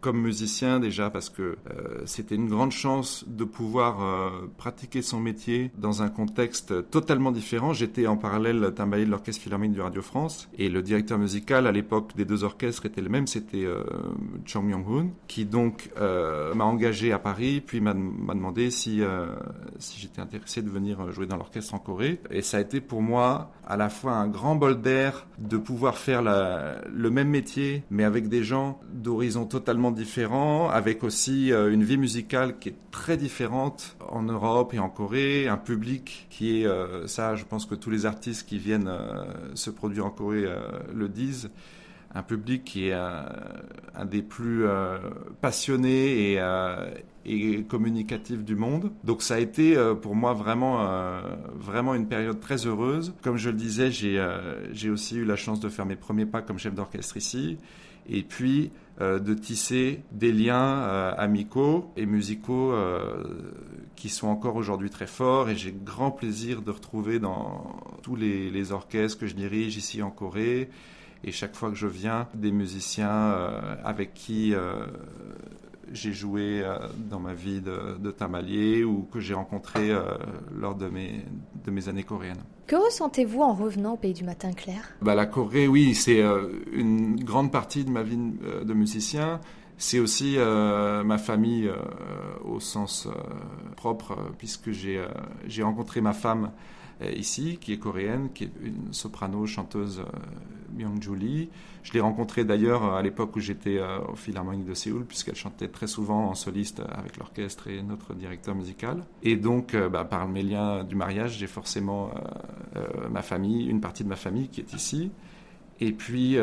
comme 0.00 0.20
musicien 0.20 0.80
déjà 0.80 1.10
parce 1.10 1.30
que 1.30 1.42
euh, 1.42 2.02
c'était 2.04 2.34
une 2.34 2.48
grande 2.48 2.72
chance 2.72 3.24
de 3.26 3.44
pouvoir 3.44 4.02
euh, 4.02 4.46
pratiquer 4.56 5.02
son 5.02 5.20
métier 5.20 5.70
dans 5.78 6.02
un 6.02 6.08
contexte 6.08 6.90
totalement 6.90 7.32
différent. 7.32 7.72
J'étais 7.72 8.06
en 8.06 8.16
parallèle 8.16 8.72
timbalier 8.74 9.06
de 9.06 9.10
l'Orchestre 9.10 9.42
Philharmonique 9.42 9.76
de 9.76 9.82
Radio 9.82 10.02
France 10.02 10.48
et 10.58 10.68
le 10.68 10.82
directeur 10.82 11.18
musical 11.18 11.66
à 11.66 11.72
l'époque 11.72 12.12
des 12.16 12.24
deux 12.24 12.44
orchestres 12.44 12.86
était 12.86 13.00
le 13.00 13.08
même, 13.08 13.26
c'était 13.26 13.64
euh, 13.64 13.82
Chong 14.44 14.64
Myung-hoon 14.64 15.10
qui 15.28 15.44
donc 15.44 15.90
euh, 15.98 16.54
m'a 16.54 16.64
engagé 16.64 17.12
à 17.12 17.18
Paris 17.18 17.62
puis 17.64 17.80
m'a 17.80 17.94
demandé 17.94 18.70
si, 18.70 19.02
si 19.78 20.00
j'étais 20.00 20.20
intéressé 20.20 20.62
de 20.62 20.70
venir 20.70 21.10
jouer 21.12 21.26
dans 21.26 21.36
l'orchestre 21.36 21.74
en 21.74 21.78
Corée 21.78 22.20
et 22.30 22.42
ça 22.42 22.58
a 22.58 22.60
été 22.60 22.80
pour 22.80 23.02
moi 23.02 23.50
à 23.66 23.76
la 23.76 23.88
fois 23.88 24.12
un 24.12 24.28
grand 24.28 24.56
bol 24.56 24.80
d'air 24.80 25.26
de 25.38 25.56
pouvoir 25.56 25.96
faire 25.96 26.22
le 26.22 27.10
même 27.10 27.28
métier 27.28 27.82
mais 27.90 28.04
avec 28.04 28.28
des 28.28 28.42
gens 28.42 28.80
d'horizons 28.92 29.46
totalement 29.46 29.85
différents, 29.90 30.68
avec 30.68 31.04
aussi 31.04 31.52
euh, 31.52 31.72
une 31.72 31.84
vie 31.84 31.96
musicale 31.96 32.58
qui 32.58 32.70
est 32.70 32.76
très 32.90 33.16
différente 33.16 33.96
en 34.08 34.22
Europe 34.22 34.74
et 34.74 34.78
en 34.78 34.88
Corée, 34.88 35.48
un 35.48 35.56
public 35.56 36.26
qui 36.30 36.62
est, 36.62 36.66
euh, 36.66 37.06
ça 37.06 37.36
je 37.36 37.44
pense 37.44 37.66
que 37.66 37.74
tous 37.74 37.90
les 37.90 38.06
artistes 38.06 38.48
qui 38.48 38.58
viennent 38.58 38.88
euh, 38.88 39.24
se 39.54 39.70
produire 39.70 40.06
en 40.06 40.10
Corée 40.10 40.46
le 40.94 41.08
disent, 41.08 41.50
un 42.14 42.22
public 42.22 42.64
qui 42.64 42.88
est 42.88 42.94
un, 42.94 44.04
des 44.06 44.22
plus 44.22 44.64
passionnés 45.42 46.38
et, 47.26 47.64
communicatifs 47.64 48.42
du 48.42 48.56
monde. 48.56 48.90
Donc 49.04 49.20
ça 49.20 49.34
a 49.34 49.38
été 49.38 49.76
pour 50.00 50.14
moi 50.14 50.32
vraiment, 50.32 50.88
vraiment 51.54 51.94
une 51.94 52.08
période 52.08 52.40
très 52.40 52.66
heureuse. 52.66 53.12
Comme 53.22 53.36
je 53.36 53.50
le 53.50 53.56
disais, 53.56 53.90
j'ai 53.90 54.90
aussi 54.90 55.16
eu 55.16 55.24
la 55.26 55.36
chance 55.36 55.60
de 55.60 55.68
faire 55.68 55.84
mes 55.84 55.96
premiers 55.96 56.24
pas 56.24 56.40
comme 56.40 56.58
chef 56.58 56.74
d'orchestre 56.74 57.18
ici 57.18 57.58
et 58.08 58.22
puis 58.22 58.70
de 59.00 59.34
tisser 59.34 60.00
des 60.12 60.32
liens 60.32 60.82
euh, 60.82 61.12
amicaux 61.18 61.92
et 61.96 62.06
musicaux 62.06 62.72
euh, 62.72 63.24
qui 63.94 64.08
sont 64.08 64.28
encore 64.28 64.56
aujourd'hui 64.56 64.90
très 64.90 65.06
forts. 65.06 65.50
Et 65.50 65.56
j'ai 65.56 65.72
grand 65.72 66.10
plaisir 66.10 66.62
de 66.62 66.70
retrouver 66.70 67.18
dans 67.18 67.76
tous 68.02 68.16
les, 68.16 68.72
orchestres 68.72 69.18
que 69.18 69.26
je 69.26 69.34
dirige 69.34 69.76
ici 69.76 70.02
en 70.02 70.10
Corée. 70.10 70.70
Et 71.24 71.32
chaque 71.32 71.54
fois 71.54 71.70
que 71.70 71.76
je 71.76 71.86
viens 71.86 72.28
des 72.34 72.52
musiciens 72.52 73.32
avec 73.84 74.14
qui 74.14 74.54
j'ai 75.92 76.12
joué 76.12 76.64
dans 76.96 77.20
ma 77.20 77.34
vie 77.34 77.60
de, 77.60 77.96
de 77.98 78.10
tamalier 78.10 78.84
ou 78.84 79.02
que 79.12 79.20
j'ai 79.20 79.34
rencontré 79.34 79.94
lors 80.54 80.74
de 80.74 80.88
mes, 80.88 81.24
de 81.64 81.70
mes 81.70 81.88
années 81.88 82.04
coréennes. 82.04 82.42
Que 82.66 82.74
ressentez-vous 82.74 83.42
en 83.42 83.54
revenant 83.54 83.92
au 83.92 83.96
pays 83.96 84.12
du 84.12 84.24
matin 84.24 84.52
clair? 84.52 84.80
Bah, 85.00 85.14
La 85.14 85.26
Corée, 85.26 85.68
oui, 85.68 85.94
c'est 85.94 86.20
euh, 86.20 86.48
une 86.72 87.22
grande 87.22 87.52
partie 87.52 87.84
de 87.84 87.90
ma 87.90 88.02
vie 88.02 88.18
euh, 88.42 88.64
de 88.64 88.74
musicien. 88.74 89.40
C'est 89.78 90.00
aussi 90.00 90.34
euh, 90.36 91.04
ma 91.04 91.18
famille 91.18 91.70
au 92.44 92.60
sens 92.60 93.06
propre, 93.76 94.16
puisque 94.38 94.70
j'ai 94.70 95.62
rencontré 95.62 96.00
ma 96.00 96.14
femme 96.14 96.50
ici, 97.14 97.58
qui 97.60 97.72
est 97.72 97.78
coréenne, 97.78 98.30
qui 98.32 98.44
est 98.44 98.52
une 98.62 98.92
soprano 98.92 99.46
chanteuse 99.46 100.02
Myung-Joo 100.76 101.14
Lee. 101.14 101.48
Je 101.82 101.92
l'ai 101.92 102.00
rencontrée 102.00 102.44
d'ailleurs 102.44 102.94
à 102.94 103.02
l'époque 103.02 103.36
où 103.36 103.40
j'étais 103.40 103.78
euh, 103.78 103.98
au 104.00 104.16
Philharmonique 104.16 104.66
de 104.66 104.74
Séoul, 104.74 105.04
puisqu'elle 105.04 105.36
chantait 105.36 105.68
très 105.68 105.86
souvent 105.86 106.28
en 106.28 106.34
soliste 106.34 106.82
avec 106.90 107.16
l'orchestre 107.16 107.68
et 107.68 107.82
notre 107.82 108.14
directeur 108.14 108.54
musical. 108.54 109.04
Et 109.22 109.36
donc, 109.36 109.74
euh, 109.74 109.88
bah, 109.88 110.04
par 110.04 110.26
mes 110.28 110.42
liens 110.42 110.84
du 110.84 110.96
mariage, 110.96 111.38
j'ai 111.38 111.46
forcément 111.46 112.10
euh, 112.76 113.08
ma 113.10 113.22
famille, 113.22 113.66
une 113.66 113.80
partie 113.80 114.04
de 114.04 114.08
ma 114.08 114.16
famille 114.16 114.48
qui 114.48 114.60
est 114.60 114.72
ici. 114.72 115.10
Et 115.78 115.92
puis 115.92 116.38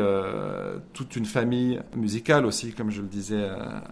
toute 0.92 1.16
une 1.16 1.24
famille 1.24 1.80
musicale 1.96 2.46
aussi, 2.46 2.72
comme 2.72 2.90
je 2.90 3.02
le 3.02 3.08
disais 3.08 3.48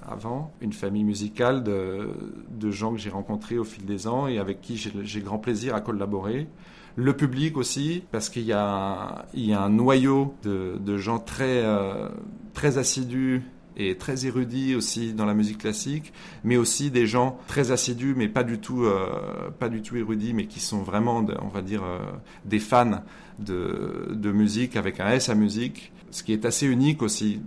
avant, 0.06 0.52
une 0.60 0.72
famille 0.72 1.02
musicale 1.02 1.64
de, 1.64 2.10
de 2.50 2.70
gens 2.70 2.92
que 2.92 2.98
j'ai 2.98 3.10
rencontrés 3.10 3.58
au 3.58 3.64
fil 3.64 3.84
des 3.84 4.06
ans 4.06 4.28
et 4.28 4.38
avec 4.38 4.60
qui 4.60 4.76
j'ai 4.76 5.20
grand 5.20 5.38
plaisir 5.38 5.74
à 5.74 5.80
collaborer. 5.80 6.46
Le 6.94 7.14
public 7.14 7.56
aussi, 7.56 8.04
parce 8.10 8.28
qu'il 8.28 8.42
y 8.42 8.48
y 8.48 8.52
a 8.52 9.24
un 9.34 9.68
noyau 9.70 10.34
de, 10.42 10.76
de 10.78 10.98
gens 10.98 11.18
très, 11.18 11.62
euh, 11.64 12.08
très 12.52 12.76
assidus 12.76 13.42
et 13.76 13.96
très 13.96 14.26
érudits 14.26 14.74
aussi 14.74 15.12
dans 15.12 15.24
la 15.24 15.34
musique 15.34 15.58
classique, 15.58 16.12
mais 16.44 16.56
aussi 16.56 16.90
des 16.90 17.06
gens 17.06 17.38
très 17.46 17.70
assidus, 17.70 18.14
mais 18.16 18.28
pas 18.28 18.44
du 18.44 18.58
tout, 18.58 18.84
euh, 18.84 19.50
pas 19.58 19.68
du 19.68 19.82
tout 19.82 19.96
érudits, 19.96 20.34
mais 20.34 20.46
qui 20.46 20.60
sont 20.60 20.82
vraiment, 20.82 21.24
on 21.40 21.48
va 21.48 21.62
dire, 21.62 21.82
euh, 21.84 21.98
des 22.44 22.58
fans 22.58 23.02
de, 23.38 24.08
de 24.10 24.32
musique 24.32 24.76
avec 24.76 25.00
un 25.00 25.08
S 25.10 25.28
à 25.28 25.34
musique, 25.34 25.92
ce 26.10 26.22
qui 26.22 26.32
est 26.32 26.44
assez 26.44 26.66
unique 26.66 27.02
aussi 27.02 27.40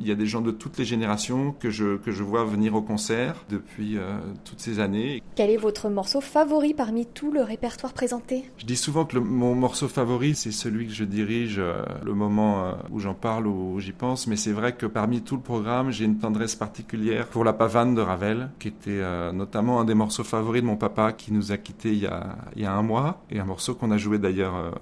il 0.00 0.08
y 0.08 0.12
a 0.12 0.14
des 0.14 0.26
gens 0.26 0.40
de 0.40 0.50
toutes 0.50 0.78
les 0.78 0.84
générations 0.84 1.54
que 1.58 1.70
je, 1.70 1.96
que 1.96 2.10
je 2.10 2.22
vois 2.22 2.44
venir 2.44 2.74
au 2.74 2.82
concert 2.82 3.44
depuis 3.48 3.98
euh, 3.98 4.18
toutes 4.44 4.60
ces 4.60 4.80
années. 4.80 5.22
Quel 5.36 5.50
est 5.50 5.56
votre 5.56 5.88
morceau 5.88 6.20
favori 6.20 6.74
parmi 6.74 7.06
tout 7.06 7.30
le 7.30 7.42
répertoire 7.42 7.92
présenté? 7.92 8.44
Je 8.56 8.66
dis 8.66 8.76
souvent 8.76 9.04
que 9.04 9.18
mon 9.18 9.54
morceau 9.54 9.88
favori, 9.88 10.34
c'est 10.34 10.52
celui 10.52 10.86
que 10.86 10.92
je 10.92 11.04
dirige 11.04 11.56
euh, 11.58 11.84
le 12.04 12.14
moment 12.14 12.64
euh, 12.64 12.72
où 12.90 12.98
j'en 12.98 13.14
parle 13.14 13.46
ou 13.46 13.74
où 13.74 13.80
j'y 13.80 13.92
pense, 13.92 14.26
mais 14.26 14.36
c'est 14.36 14.52
vrai 14.52 14.74
que 14.74 14.86
parmi 14.86 15.20
tout 15.20 15.36
le 15.36 15.42
programme, 15.42 15.90
j'ai 15.90 16.06
une 16.06 16.18
tendresse 16.18 16.56
particulière 16.56 17.26
pour 17.26 17.44
la 17.44 17.52
pavane 17.52 17.94
de 17.94 18.00
Ravel, 18.00 18.50
qui 18.58 18.68
était 18.68 19.02
notamment 19.32 19.80
un 19.80 19.84
des 19.84 19.94
morceaux 19.94 20.24
favoris 20.24 20.62
de 20.62 20.66
mon 20.66 20.76
papa 20.76 21.12
qui 21.12 21.32
nous 21.32 21.52
a 21.52 21.58
quittés 21.58 21.92
il 21.92 22.00
y 22.00 22.06
a, 22.06 22.36
il 22.56 22.62
y 22.62 22.66
a 22.66 22.72
un 22.72 22.82
mois, 22.82 23.22
et 23.30 23.38
un 23.38 23.44
morceau 23.44 23.74
qu'on 23.74 23.90
a 23.90 23.98
joué 23.98 24.18
d'ailleurs 24.18 24.72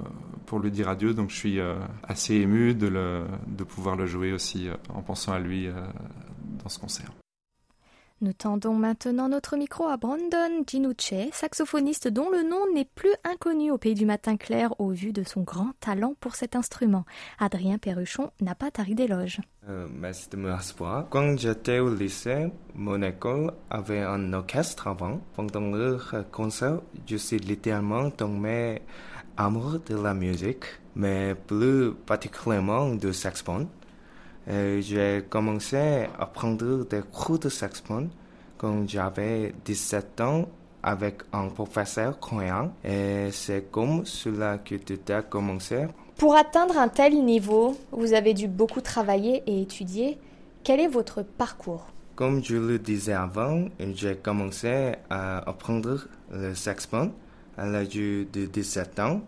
pour 0.49 0.61
le 0.61 0.71
dire 0.71 0.89
adieu, 0.89 1.13
donc 1.13 1.29
je 1.31 1.37
suis 1.37 1.61
assez 2.03 2.35
ému 2.35 2.75
de, 2.75 2.89
le, 2.89 3.27
de 3.47 3.65
pouvoir 3.65 3.97
le 3.97 4.07
jouer 4.07 4.33
aussi 4.33 4.69
en 4.95 5.03
pensant 5.03 5.33
à 5.33 5.39
lui 5.39 5.67
euh, 5.67 5.73
dans 6.63 6.69
ce 6.71 6.79
concert. 6.79 7.11
Nous 8.21 8.33
tendons 8.33 8.75
maintenant 8.75 9.29
notre 9.29 9.57
micro 9.57 9.87
à 9.87 9.97
Brandon 9.97 10.65
Ginuche, 10.67 11.31
saxophoniste 11.33 12.09
dont 12.09 12.31
le 12.31 12.43
nom 12.43 12.65
n'est 12.75 12.89
plus 12.97 13.13
inconnu 13.23 13.71
au 13.71 13.79
pays 13.79 13.95
du 13.95 14.07
matin 14.07 14.37
clair 14.37 14.75
au 14.81 14.89
vu 14.89 15.13
de 15.13 15.23
son 15.23 15.43
grand 15.43 15.71
talent 15.79 16.15
pour 16.19 16.35
cet 16.35 16.57
instrument. 16.57 17.05
Adrien 17.39 17.79
Perruchon 17.79 18.33
n'a 18.41 18.57
pas 18.57 18.73
tari 18.73 18.97
d'éloge. 18.97 19.41
Euh, 19.69 19.87
merci 19.95 20.29
de 20.31 20.37
me 20.37 20.53
recevoir. 20.53 21.09
Quand 21.11 21.39
j'étais 21.39 21.79
au 21.79 21.95
lycée, 21.95 22.49
mon 22.75 23.01
école 23.03 23.53
avait 23.71 24.03
un 24.03 24.33
orchestre 24.33 24.89
avant. 24.89 25.21
Pendant 25.37 25.71
le 25.71 25.99
concert, 26.33 26.81
je 27.07 27.17
suis 27.17 27.39
littéralement 27.39 28.11
tombé 28.11 28.81
amoureux 29.39 29.81
de 29.87 29.97
la 29.97 30.13
musique, 30.13 30.65
mais 30.97 31.35
plus 31.35 31.95
particulièrement 31.95 32.95
du 32.95 33.15
saxophone. 33.15 33.69
Euh, 34.49 34.81
j'ai 34.81 35.25
commencé 35.31 36.07
à 36.19 36.27
prendre 36.27 36.85
des 36.85 37.03
cours 37.13 37.39
de 37.39 37.49
saxophone 37.49 38.11
quand 38.57 38.89
j'avais 38.89 39.55
17 39.65 40.21
ans 40.23 40.49
avec 40.83 41.23
un 41.33 41.49
professeur 41.49 42.19
coréen 42.19 42.73
et 42.85 43.29
c'est 43.31 43.71
comme 43.71 44.05
cela 44.05 44.59
que 44.59 44.75
tout 44.77 45.13
a 45.13 45.23
commencé. 45.23 45.87
Pour 46.17 46.35
atteindre 46.35 46.77
un 46.79 46.89
tel 46.89 47.25
niveau, 47.25 47.77
vous 47.93 48.15
avez 48.15 48.35
dû 48.35 48.49
beaucoup 48.49 48.81
travailler 48.81 49.43
et 49.47 49.63
étudier. 49.63 50.19
Quel 50.65 50.81
est 50.81 50.89
votre 50.89 51.23
parcours? 51.23 51.87
Comme 52.17 52.43
je 52.43 52.57
le 52.57 52.79
disais 52.81 53.13
avant, 53.13 53.67
j'ai 53.95 54.17
commencé 54.17 54.95
à 55.09 55.49
apprendre 55.49 56.09
le 56.33 56.55
saxophone 56.55 57.13
à 57.59 57.67
l'âge 57.67 57.95
de 57.95 58.47
17 58.47 58.99
ans 59.01 59.21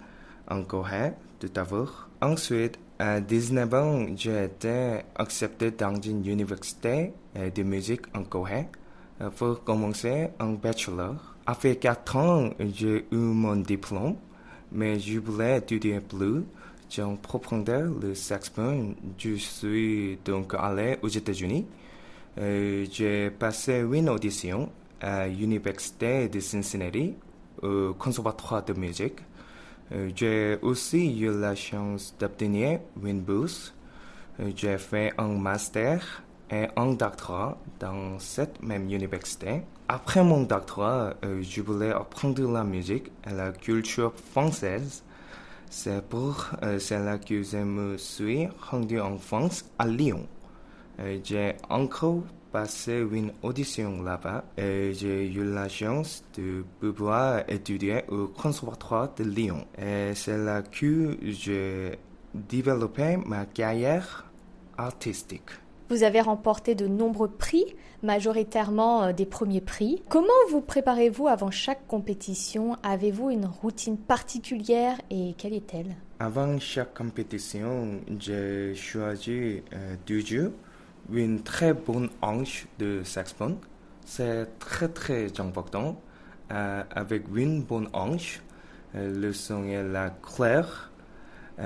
en 0.48 0.62
Corée 0.62 1.12
tout 1.38 1.48
d'abord. 1.48 2.08
Ensuite, 2.22 2.78
à 2.98 3.20
19 3.20 3.74
ans, 3.74 4.06
j'ai 4.14 4.44
été 4.44 5.00
accepté 5.16 5.70
dans 5.70 6.00
une 6.00 6.24
université 6.26 7.12
de 7.34 7.62
musique 7.62 8.02
en 8.14 8.24
Corée 8.24 8.68
pour 9.36 9.64
commencer 9.64 10.28
un 10.38 10.52
bachelor. 10.52 11.34
Après 11.46 11.76
4 11.76 12.16
ans, 12.16 12.50
j'ai 12.74 13.06
eu 13.10 13.16
mon 13.16 13.56
diplôme, 13.56 14.16
mais 14.70 14.98
je 15.00 15.18
voulais 15.18 15.58
étudier 15.58 16.00
plus. 16.00 16.44
J'ai 16.88 17.04
profondeur 17.22 17.90
le 18.02 18.14
saxophone. 18.14 18.94
Je 19.16 19.34
suis 19.36 20.18
donc 20.24 20.54
allé 20.58 20.98
aux 21.02 21.08
États-Unis. 21.08 21.66
J'ai 22.36 23.30
passé 23.30 23.84
une 23.90 24.08
audition 24.08 24.70
à 25.00 25.26
l'université 25.26 26.28
de 26.28 26.40
Cincinnati, 26.40 27.14
au 27.62 27.94
conservatoire 27.94 28.64
de 28.64 28.72
musique. 28.72 29.20
Euh, 29.92 30.10
j'ai 30.14 30.58
aussi 30.62 31.20
eu 31.20 31.30
la 31.32 31.54
chance 31.54 32.14
d'obtenir 32.18 32.80
une 33.02 33.20
bourse. 33.20 33.74
Euh, 34.38 34.52
j'ai 34.54 34.78
fait 34.78 35.12
un 35.18 35.28
master 35.28 36.22
et 36.50 36.66
un 36.76 36.92
doctorat 36.92 37.58
dans 37.80 38.18
cette 38.18 38.62
même 38.62 38.88
université. 38.90 39.62
Après 39.88 40.22
mon 40.22 40.42
doctorat, 40.42 41.14
euh, 41.24 41.42
je 41.42 41.60
voulais 41.62 41.90
apprendre 41.90 42.50
la 42.52 42.62
musique 42.62 43.10
et 43.28 43.32
la 43.32 43.50
culture 43.50 44.12
française. 44.32 45.02
C'est 45.72 46.04
pour 46.08 46.50
cela 46.80 47.18
que 47.18 47.44
je 47.44 47.58
me 47.58 47.96
suis 47.96 48.48
rendu 48.70 48.98
en 48.98 49.18
France, 49.18 49.64
à 49.78 49.86
Lyon. 49.86 50.26
j'ai 51.22 51.54
encore 51.68 52.24
passé 52.52 53.04
une 53.12 53.32
audition 53.42 54.02
là-bas 54.02 54.44
et 54.56 54.92
j'ai 54.94 55.26
eu 55.26 55.44
la 55.44 55.68
chance 55.68 56.24
de 56.36 56.64
pouvoir 56.80 57.42
étudier 57.48 58.04
au 58.08 58.28
Conservatoire 58.28 59.14
de 59.14 59.24
Lyon. 59.24 59.66
Et 59.78 60.12
c'est 60.14 60.38
là 60.38 60.62
que 60.62 61.16
j'ai 61.22 61.98
développé 62.34 63.16
ma 63.16 63.46
carrière 63.46 64.30
artistique. 64.76 65.50
Vous 65.90 66.04
avez 66.04 66.20
remporté 66.20 66.76
de 66.76 66.86
nombreux 66.86 67.28
prix, 67.28 67.64
majoritairement 68.04 69.02
euh, 69.02 69.12
des 69.12 69.26
premiers 69.26 69.60
prix. 69.60 70.00
Comment 70.08 70.28
vous 70.48 70.60
préparez-vous 70.60 71.26
avant 71.26 71.50
chaque 71.50 71.84
compétition? 71.88 72.76
Avez-vous 72.84 73.30
une 73.30 73.46
routine 73.46 73.98
particulière 73.98 75.00
et 75.10 75.34
quelle 75.36 75.52
est-elle? 75.52 75.96
Avant 76.20 76.60
chaque 76.60 76.94
compétition, 76.94 78.00
j'ai 78.20 78.74
choisi 78.76 79.62
euh, 79.72 79.96
deux 80.06 80.20
jeux, 80.20 80.54
une 81.12 81.42
très 81.42 81.72
bonne 81.74 82.08
hanche 82.22 82.66
de 82.78 83.02
saxophone. 83.04 83.56
C'est 84.04 84.58
très 84.58 84.88
très 84.88 85.28
important. 85.40 86.00
Euh, 86.52 86.82
avec 86.90 87.24
une 87.34 87.62
bonne 87.62 87.88
hanche, 87.92 88.40
le 88.94 89.32
son 89.32 89.64
et 89.64 89.82
la 89.84 90.10
claire 90.10 90.90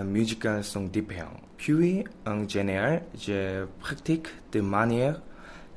musicale 0.04 0.62
sont 0.62 0.84
différents. 0.84 1.40
Puis, 1.56 2.04
en 2.26 2.46
général, 2.46 3.02
je 3.18 3.64
pratique 3.80 4.26
de 4.52 4.60
manière 4.60 5.22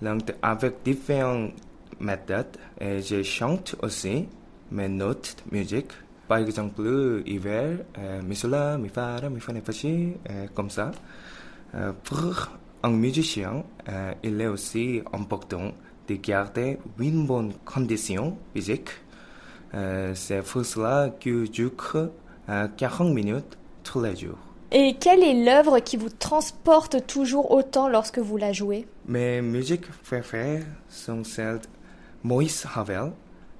lente 0.02 0.32
avec 0.42 0.84
différentes 0.84 1.54
méthodes 2.00 2.58
et 2.80 3.02
je 3.02 3.24
chante 3.24 3.76
aussi 3.82 4.28
mes 4.72 4.90
notes 4.90 5.38
de 5.50 5.58
musique. 5.58 5.92
Par 6.28 6.40
exemple, 6.40 7.24
hiver, 7.26 7.80
euh, 7.98 8.22
mi 8.22 8.36
sola, 8.36 8.78
mi 8.78 8.90
fa, 8.90 9.22
mi 9.30 9.40
fa, 9.40 9.54
mi 9.54 9.62
fa, 9.62 9.72
euh, 9.88 10.48
comme 10.54 10.70
ça. 10.70 10.92
Euh, 11.74 11.94
un 12.88 12.92
musicien, 12.92 13.64
euh, 13.90 14.14
il 14.24 14.40
est 14.40 14.48
aussi 14.48 15.02
important 15.12 15.74
de 16.08 16.16
garder 16.16 16.78
une 17.00 17.26
bonne 17.28 17.54
condition 17.66 18.38
physique. 18.54 18.90
Euh, 19.74 20.14
C'est 20.16 20.42
pour 20.42 20.66
cela 20.66 21.10
que 21.20 21.46
je 21.52 21.68
cours 21.68 22.12
40 22.78 23.14
minutes 23.14 23.58
tous 23.84 24.02
les 24.02 24.16
jours. 24.16 24.38
Et 24.72 24.96
quelle 25.00 25.22
est 25.22 25.46
l'œuvre 25.46 25.80
qui 25.80 25.98
vous 25.98 26.10
transporte 26.10 27.06
toujours 27.08 27.52
autant 27.52 27.90
lorsque 27.90 28.20
vous 28.20 28.38
la 28.38 28.54
jouez? 28.54 28.88
Mes 29.06 29.42
musiques 29.42 29.90
préférées 30.04 30.64
sont 30.90 31.24
celles 31.26 31.60
de 31.60 31.68
Maurice 32.24 32.66
Ravel. 32.66 33.12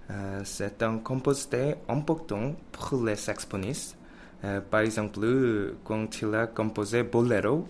Euh, 0.10 0.42
c'est 0.46 0.82
un 0.84 0.98
compositeur 1.00 1.76
important 1.90 2.56
pour 2.72 3.04
les 3.04 3.18
saxophonistes. 3.18 3.98
Euh, 4.46 4.62
par 4.62 4.82
exemple, 4.82 5.74
quand 5.84 6.22
il 6.22 6.34
a 6.34 6.48
composé 6.48 7.04
Bolero, 7.04 7.68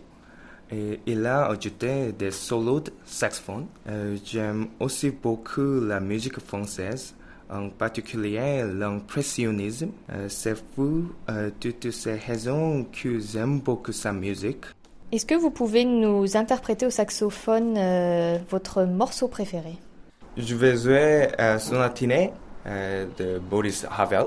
et 0.72 1.00
il 1.06 1.26
a 1.26 1.48
ajouté 1.48 2.12
des 2.12 2.32
solos 2.32 2.82
de 2.82 2.92
saxophone. 3.06 3.68
Euh, 3.88 4.18
J'aime 4.24 4.68
aussi 4.80 5.12
beaucoup 5.12 5.80
la 5.82 6.00
musique 6.00 6.40
française 6.40 7.14
en 7.50 7.70
particulier 7.70 8.64
l'impressionnisme. 8.64 9.92
Euh, 10.12 10.28
c'est 10.30 10.62
pour 10.76 11.04
euh, 11.30 11.50
toutes 11.60 11.92
ces 11.92 12.16
raisons 12.16 12.86
que 12.92 13.20
j'aime 13.20 13.60
beaucoup 13.60 13.92
sa 13.92 14.12
musique. 14.12 14.66
Est-ce 15.12 15.26
que 15.26 15.36
vous 15.36 15.52
pouvez 15.52 15.86
nous 15.86 16.36
interpréter 16.36 16.86
au 16.86 16.90
saxophone 16.90 17.76
euh, 17.78 18.38
votre 18.50 18.84
morceau 18.84 19.30
préféré? 19.30 19.78
Je 20.36 20.54
vais 20.54 20.76
jouer 20.76 21.30
euh, 21.40 21.58
Sonatine 21.58 22.32
euh, 22.66 23.06
de 23.18 23.40
Boris 23.40 23.86
Havel. 23.90 24.26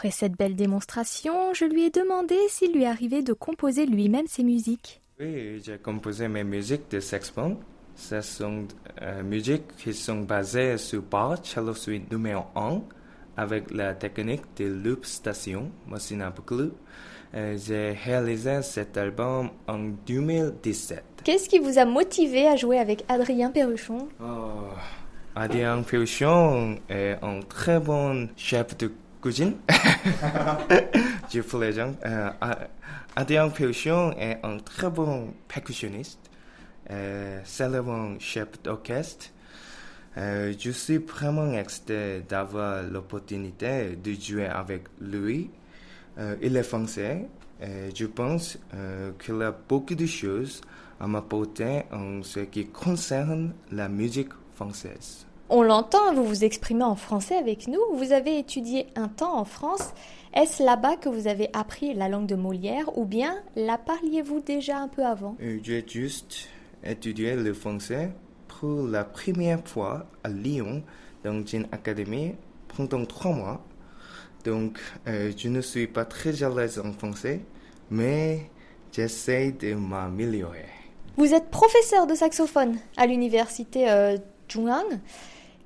Après 0.00 0.12
cette 0.12 0.32
belle 0.32 0.56
démonstration, 0.56 1.52
je 1.52 1.66
lui 1.66 1.84
ai 1.84 1.90
demandé 1.90 2.34
s'il 2.48 2.72
lui 2.72 2.86
arrivait 2.86 3.22
de 3.22 3.34
composer 3.34 3.84
lui-même 3.84 4.26
ses 4.26 4.42
musiques. 4.42 5.02
Oui, 5.20 5.60
j'ai 5.62 5.76
composé 5.76 6.26
mes 6.26 6.42
musiques 6.42 6.90
de 6.90 7.00
saxophone. 7.00 7.58
Ce 7.96 8.22
sont 8.22 8.66
euh, 9.02 9.22
musiques 9.22 9.76
qui 9.76 9.92
sont 9.92 10.20
basées 10.20 10.78
sur 10.78 11.02
Bach 11.02 11.40
Cello 11.42 11.74
Suite 11.74 12.10
numéro 12.10 12.44
1 12.56 12.80
avec 13.36 13.70
la 13.72 13.92
technique 13.92 14.40
de 14.56 14.68
loop 14.68 15.04
station, 15.04 15.70
machine 15.86 16.22
à 16.22 16.30
boucle. 16.30 16.70
Euh, 17.34 17.58
j'ai 17.62 17.90
réalisé 17.90 18.62
cet 18.62 18.96
album 18.96 19.50
en 19.68 19.80
2017. 20.06 21.04
Qu'est-ce 21.24 21.46
qui 21.46 21.58
vous 21.58 21.78
a 21.78 21.84
motivé 21.84 22.48
à 22.48 22.56
jouer 22.56 22.78
avec 22.78 23.04
Adrien 23.06 23.50
Perruchon? 23.50 24.08
Oh, 24.18 24.70
Adrien 25.36 25.82
Perruchon 25.82 26.78
est 26.88 27.18
un 27.20 27.40
très 27.40 27.78
bon 27.78 28.30
chef 28.34 28.78
de 28.78 28.90
cuisine. 29.20 29.54
Je 31.32 31.40
plaisante. 31.40 31.96
Euh, 32.04 32.30
Adrien 33.16 33.48
Perruchon 33.48 34.12
est 34.18 34.38
un 34.42 34.58
très 34.58 34.90
bon 34.90 35.34
percussionniste, 35.48 36.30
euh, 36.90 37.40
célèbre 37.44 38.16
chef 38.18 38.48
d'orchestre. 38.62 39.26
Euh, 40.18 40.52
je 40.58 40.70
suis 40.70 40.98
vraiment 40.98 41.52
excité 41.52 42.22
d'avoir 42.28 42.82
l'opportunité 42.82 43.96
de 43.96 44.12
jouer 44.12 44.46
avec 44.46 44.84
lui. 45.00 45.50
Euh, 46.18 46.36
il 46.42 46.56
est 46.56 46.62
français. 46.62 47.28
et 47.62 47.94
je 47.94 48.06
pense 48.06 48.58
euh, 48.74 49.12
qu'il 49.18 49.40
a 49.42 49.52
beaucoup 49.52 49.94
de 49.94 50.06
choses 50.06 50.60
à 50.98 51.06
m'apporter 51.06 51.82
en 51.92 52.22
ce 52.22 52.40
qui 52.40 52.66
concerne 52.66 53.54
la 53.70 53.88
musique 53.88 54.32
française. 54.54 55.26
On 55.52 55.62
l'entend, 55.62 56.14
vous 56.14 56.24
vous 56.24 56.44
exprimez 56.44 56.84
en 56.84 56.94
français 56.94 57.34
avec 57.34 57.66
nous. 57.66 57.80
Vous 57.94 58.12
avez 58.12 58.38
étudié 58.38 58.86
un 58.94 59.08
temps 59.08 59.36
en 59.36 59.44
France. 59.44 59.92
Est-ce 60.32 60.62
là-bas 60.62 60.94
que 60.94 61.08
vous 61.08 61.26
avez 61.26 61.50
appris 61.52 61.92
la 61.92 62.08
langue 62.08 62.26
de 62.26 62.36
Molière 62.36 62.96
ou 62.96 63.04
bien 63.04 63.36
la 63.56 63.76
parliez-vous 63.76 64.38
déjà 64.42 64.78
un 64.78 64.86
peu 64.86 65.04
avant? 65.04 65.36
Euh, 65.42 65.58
J'ai 65.60 65.84
juste 65.84 66.46
étudié 66.84 67.34
le 67.34 67.52
français 67.52 68.12
pour 68.46 68.86
la 68.86 69.02
première 69.02 69.66
fois 69.66 70.06
à 70.22 70.28
Lyon 70.28 70.84
dans 71.24 71.44
une 71.44 71.66
académie 71.72 72.36
pendant 72.76 73.04
trois 73.04 73.32
mois. 73.32 73.64
Donc, 74.44 74.78
euh, 75.08 75.32
je 75.36 75.48
ne 75.48 75.60
suis 75.62 75.88
pas 75.88 76.04
très 76.04 76.44
à 76.44 76.48
l'aise 76.48 76.78
en 76.78 76.92
français, 76.92 77.40
mais 77.90 78.48
j'essaie 78.92 79.50
de 79.50 79.74
m'améliorer. 79.74 80.66
Vous 81.16 81.34
êtes 81.34 81.50
professeur 81.50 82.06
de 82.06 82.14
saxophone 82.14 82.76
à 82.96 83.06
l'université 83.06 83.90
euh. 83.90 84.16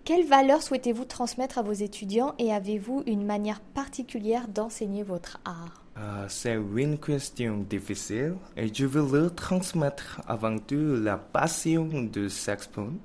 Quelles 0.05 0.27
valeurs 0.27 0.61
souhaitez-vous 0.61 1.07
transmettre 1.07 1.57
à 1.57 1.63
vos 1.63 1.73
étudiants 1.73 2.35
et 2.39 2.53
avez-vous 2.53 3.05
une 3.07 3.25
manière 3.25 3.61
particulière 3.61 4.49
d'enseigner 4.49 5.03
votre 5.03 5.39
art? 5.47 5.83
Euh, 5.97 6.27
C'est 6.29 6.57
une 6.77 6.99
question 6.99 7.57
difficile 7.59 8.35
et 8.55 8.73
je 8.73 8.85
veux 8.85 9.11
leur 9.11 9.35
transmettre 9.35 10.21
avant 10.29 10.59
tout 10.59 10.97
la 11.03 11.17
passion 11.17 11.87
du 11.87 12.29
saxophone 12.29 12.99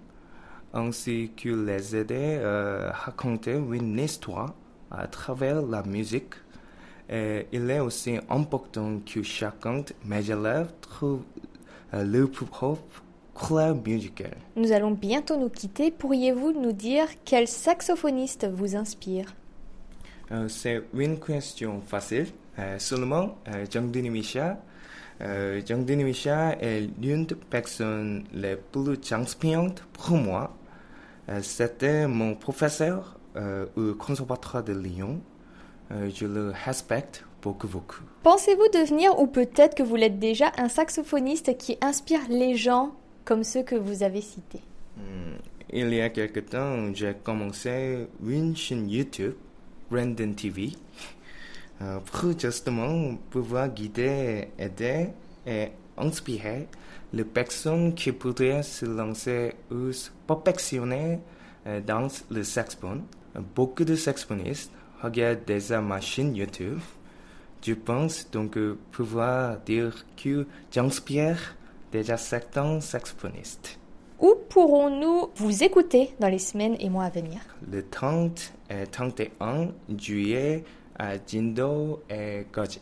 ainsi 0.74 1.32
que 1.38 1.48
les 1.48 1.96
aider 1.96 2.36
à 2.44 2.92
raconter 2.92 3.54
une 3.54 3.98
histoire 3.98 4.54
à 4.92 5.08
travers 5.08 5.62
la 5.62 5.84
musique. 5.84 6.34
Il 7.10 7.72
est 7.72 7.80
aussi 7.80 8.20
important 8.30 9.00
que 9.06 9.24
chacun 9.24 9.80
de 9.80 9.94
mes 10.04 10.30
élèves 10.30 10.74
trouve 10.82 11.24
euh, 11.94 12.04
leur 12.04 12.30
propre 12.30 13.04
Nous 14.56 14.72
allons 14.72 14.92
bientôt 14.92 15.38
nous 15.38 15.50
quitter. 15.50 15.92
Pourriez-vous 15.92 16.52
nous 16.52 16.72
dire 16.74 17.08
quel 17.26 17.48
saxophoniste 17.48 18.48
vous 18.48 18.76
inspire? 18.76 19.34
Euh, 20.32 20.48
C'est 20.48 20.82
une 20.94 21.20
question 21.20 21.82
facile. 21.82 22.28
Euh, 22.60 22.78
seulement, 22.78 23.38
euh, 23.48 23.66
Jung 23.72 23.90
Dini 23.90 24.10
Misha, 24.10 24.58
euh, 25.22 25.62
Jung 25.66 25.86
Dini 25.86 26.04
Misha 26.04 26.58
est 26.60 26.90
l'une 27.02 27.26
des 27.26 27.36
personnes 27.36 28.26
les 28.34 28.56
plus 28.58 29.00
inspirantes 29.12 29.84
pour 29.94 30.18
moi. 30.18 30.56
Euh, 31.30 31.40
C'était 31.42 32.08
mon 32.08 32.36
professeur 32.36 33.18
euh, 33.36 33.66
au 33.78 33.94
Conservatoire 33.96 34.64
de 34.64 34.74
Lyon. 34.74 35.22
Je 35.92 36.28
le 36.28 36.52
respecte 36.66 37.26
beaucoup, 37.42 37.68
beaucoup. 37.68 38.04
Pensez-vous 38.22 38.68
devenir, 38.72 39.20
ou 39.20 39.26
peut-être 39.26 39.74
que 39.76 39.82
vous 39.82 39.96
l'êtes 39.96 40.20
déjà, 40.20 40.52
un 40.60 40.70
saxophoniste 40.70 41.58
qui 41.58 41.80
inspire 41.82 42.20
les 42.30 42.54
gens? 42.56 42.92
Comme 43.30 43.44
ceux 43.44 43.62
que 43.62 43.76
vous 43.76 44.02
avez 44.02 44.22
cités 44.22 44.64
Hmm, 44.98 45.38
Il 45.72 45.94
y 45.94 46.02
a 46.02 46.10
quelque 46.10 46.40
temps, 46.40 46.92
j'ai 46.96 47.14
commencé 47.24 48.08
une 48.26 48.56
chaîne 48.58 48.90
YouTube, 48.90 49.36
Brandon 49.92 50.34
TV, 50.34 50.72
euh, 51.84 52.00
pour 52.00 52.38
justement 52.40 53.16
pouvoir 53.30 53.70
guider, 53.70 54.48
aider 54.58 55.10
et 55.46 55.68
inspirer 55.96 56.68
les 57.14 57.24
personnes 57.24 57.94
qui 57.94 58.12
pourraient 58.12 58.64
se 58.64 58.86
lancer 58.88 59.54
ou 59.70 59.92
se 59.92 60.10
perfectionner 60.26 61.20
euh, 61.68 61.82
dans 61.82 62.08
le 62.32 62.44
saxophone. 62.44 63.04
Beaucoup 63.56 63.86
de 63.86 63.96
saxophonistes 63.96 64.72
regardent 65.04 65.46
déjà 65.46 65.82
ma 65.82 66.02
chaîne 66.02 66.36
YouTube. 66.36 66.80
Je 67.62 67.74
pense 67.76 68.28
donc 68.32 68.58
euh, 68.58 68.76
pouvoir 68.92 69.60
dire 69.60 70.04
que 70.18 70.48
j'inspire 70.72 71.56
déjà 71.92 72.18
certains 72.18 72.82
saxophonistes. 72.82 73.80
Où 74.20 74.36
pourrons-nous 74.50 75.30
vous 75.36 75.64
écouter 75.64 76.12
dans 76.20 76.28
les 76.28 76.40
semaines 76.40 76.76
et 76.80 76.90
mois 76.90 77.06
à 77.06 77.10
venir? 77.10 77.40
Le 77.72 77.88
30 77.88 78.54
et 78.70 78.86
31 78.86 79.70
juillet 79.98 80.64
à 80.98 81.14
Jindo 81.26 82.02
et 82.10 82.46
Goji. 82.54 82.82